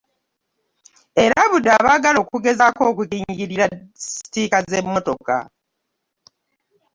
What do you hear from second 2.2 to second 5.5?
okugezaako okugingirira sitiika z'emmotoka.